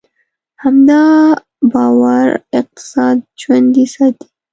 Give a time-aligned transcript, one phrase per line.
[0.63, 1.05] همدا
[1.73, 2.27] باور
[2.59, 4.27] اقتصاد ژوندی ساتي.